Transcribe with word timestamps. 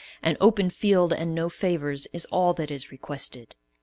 "An 0.23 0.35
open 0.41 0.71
field 0.71 1.13
and 1.13 1.35
no 1.35 1.47
favors" 1.47 2.07
is 2.11 2.25
all 2.31 2.55
that 2.55 2.71
is 2.71 2.89
requested. 2.91 3.53